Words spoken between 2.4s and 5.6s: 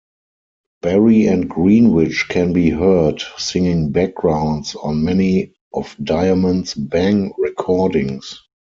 be heard singing backgrounds on many